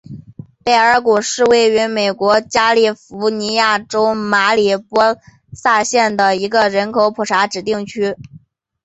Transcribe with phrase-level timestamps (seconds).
[0.63, 5.15] 贝尔谷是位于美国加利福尼亚州马里波
[5.53, 8.17] 萨县的一个人口普查指定地区。